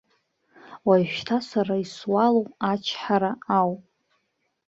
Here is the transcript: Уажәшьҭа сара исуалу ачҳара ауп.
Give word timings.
Уажәшьҭа 0.87 1.37
сара 1.49 1.75
исуалу 1.83 2.45
ачҳара 2.71 3.31
ауп. 3.57 3.83